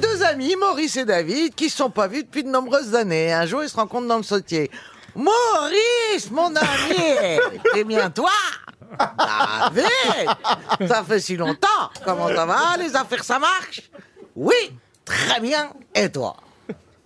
[0.00, 3.32] Deux amis, Maurice et David, qui se sont pas vus depuis de nombreuses années.
[3.32, 4.70] Un jour, ils se rencontrent dans le sautier.
[5.14, 7.38] Maurice, mon ami,
[7.72, 8.30] c'est bien toi
[8.98, 11.90] David, ça fait si longtemps.
[12.04, 13.82] Comment ça va Les affaires, ça marche?
[14.34, 14.54] Oui,
[15.04, 15.70] très bien.
[15.94, 16.36] Et toi?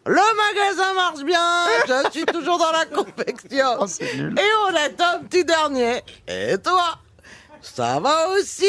[0.07, 3.86] Le magasin marche bien, je suis toujours dans la confection.
[4.00, 6.02] Et on est un petit dernier.
[6.27, 6.98] Et toi?
[7.62, 8.64] Ça va aussi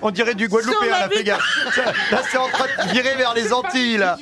[0.00, 1.40] On dirait du Guadeloupéen, la gaffe.
[2.10, 4.16] Là, c'est en train de virer vers les Antilles, là.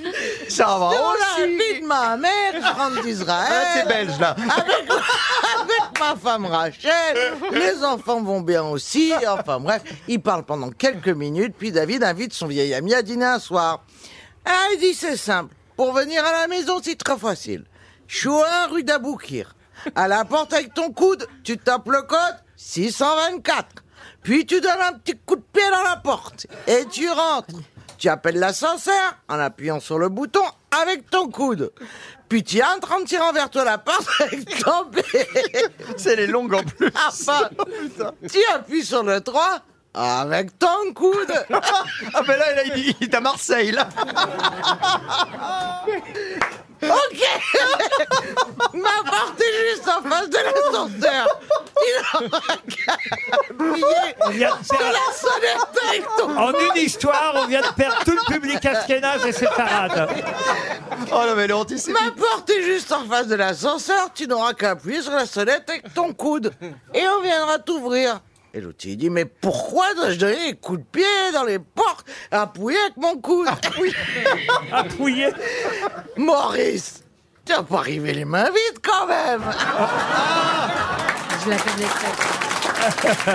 [0.49, 1.57] Ça va Sur la aussi.
[1.57, 3.53] vie de ma mère, je rentre d'Israël.
[3.53, 4.31] Ah, c'est belge, là.
[4.31, 9.13] Avec, avec ma femme Rachel, les enfants vont bien aussi.
[9.29, 13.27] Enfin bref, ils parlent pendant quelques minutes, puis David invite son vieil ami à dîner
[13.27, 13.85] un soir.
[14.45, 15.55] Ah, il dit c'est simple.
[15.77, 17.65] Pour venir à la maison, c'est très facile.
[18.07, 19.55] Chouin, rue d'Aboukir.
[19.95, 23.67] À la porte avec ton coude, tu tapes le code 624.
[24.23, 27.57] Puis tu donnes un petit coup de pied dans la porte et tu rentres.
[27.99, 30.45] Tu appelles l'ascenseur en appuyant sur le bouton
[30.83, 31.73] avec ton coude.
[32.29, 35.27] Puis tu entres en tirant vers toi la porte avec ton pied.
[35.97, 36.91] C'est les longues en plus.
[37.07, 37.51] Enfin,
[38.33, 39.61] tu appuies sur le 3
[39.95, 41.33] avec ton coude.
[42.15, 43.89] Ah, ben là, là, il, il est à Marseille, là.
[54.21, 57.75] On vient de sur perdre- la sonnette avec ton En une histoire, on vient de
[57.75, 60.09] perdre tout le public Askénaz et ses parades.
[61.13, 62.01] Oh non, mais antisémite.
[62.01, 65.69] Ma porte est juste en face de l'ascenseur, tu n'auras qu'à appuyer sur la sonnette
[65.69, 66.53] avec ton coude.
[66.95, 68.21] Et on viendra t'ouvrir.
[68.55, 72.07] Et l'autre, il dit, mais pourquoi dois-je donner des coups de pied dans les portes
[72.31, 73.49] appuyés avec mon coude?
[74.71, 75.29] Appuyé.
[76.19, 77.03] Maurice,
[77.47, 79.43] tu vas pas arriver les mains vides quand même
[81.45, 83.33] Je la connais très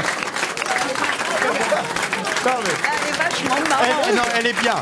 [2.45, 4.05] Non, mais- Elle est vachement marrante.
[4.07, 4.75] elle, non, elle est bien.